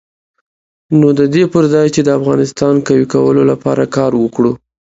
نو 0.99 1.07
د 1.19 1.21
دې 1.33 1.43
پر 1.53 1.63
ځای 1.73 1.87
چې 1.95 2.01
د 2.03 2.09
افغانستان 2.19 2.75
قوي 2.87 3.05
کولو 3.13 3.41
لپاره 3.51 3.83
کار 3.95 4.11
وکړو. 4.17 4.51